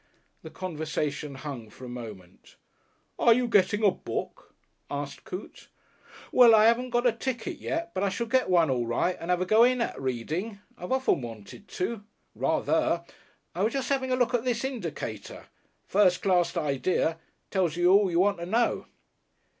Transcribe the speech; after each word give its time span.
The 0.41 0.49
conversation 0.49 1.35
hung 1.35 1.69
for 1.69 1.85
a 1.85 1.87
moment. 1.87 2.55
"Are 3.19 3.35
you 3.35 3.47
getting 3.47 3.83
a 3.83 3.91
book?" 3.91 4.55
asked 4.89 5.25
Coote. 5.25 5.67
"Well, 6.31 6.55
I 6.55 6.65
'aven't 6.65 6.89
got 6.89 7.05
a 7.05 7.11
ticket 7.11 7.59
yet. 7.59 7.93
But 7.93 8.01
I 8.03 8.09
shall 8.09 8.25
get 8.25 8.49
one 8.49 8.71
all 8.71 8.87
right, 8.87 9.15
and 9.19 9.29
have 9.29 9.41
a 9.41 9.45
go 9.45 9.63
in 9.63 9.79
at 9.79 10.01
reading. 10.01 10.57
I've 10.75 10.91
often 10.91 11.21
wanted 11.21 11.67
to. 11.67 12.03
Rather. 12.33 13.05
I 13.53 13.61
was 13.61 13.73
just 13.73 13.91
'aving 13.91 14.09
a 14.11 14.15
look 14.15 14.33
at 14.33 14.43
this 14.43 14.63
Indicator. 14.65 15.45
First 15.85 16.23
class 16.23 16.57
idea. 16.57 17.19
Tells 17.51 17.77
you 17.77 17.91
all 17.91 18.09
you 18.09 18.21
want 18.21 18.39
to 18.39 18.47
know." 18.47 18.87